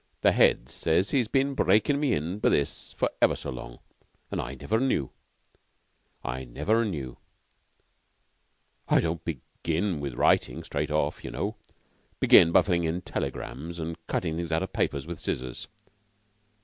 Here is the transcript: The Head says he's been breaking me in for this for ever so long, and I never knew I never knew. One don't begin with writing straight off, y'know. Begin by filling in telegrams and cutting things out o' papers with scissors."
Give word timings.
The 0.21 0.31
Head 0.31 0.67
says 0.71 1.11
he's 1.11 1.27
been 1.27 1.53
breaking 1.53 1.99
me 1.99 2.13
in 2.15 2.39
for 2.41 2.49
this 2.49 2.91
for 2.93 3.11
ever 3.21 3.35
so 3.35 3.51
long, 3.51 3.77
and 4.31 4.41
I 4.41 4.55
never 4.55 4.79
knew 4.79 5.11
I 6.23 6.43
never 6.43 6.83
knew. 6.83 7.17
One 8.87 9.03
don't 9.03 9.23
begin 9.23 9.99
with 9.99 10.15
writing 10.15 10.63
straight 10.63 10.89
off, 10.89 11.23
y'know. 11.23 11.55
Begin 12.19 12.51
by 12.51 12.63
filling 12.63 12.85
in 12.85 13.01
telegrams 13.03 13.77
and 13.77 13.95
cutting 14.07 14.37
things 14.37 14.51
out 14.51 14.63
o' 14.63 14.67
papers 14.67 15.05
with 15.05 15.19
scissors." 15.19 15.67